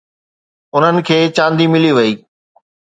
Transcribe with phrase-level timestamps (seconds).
[0.75, 2.13] انهن کي چاندي ملي وئي.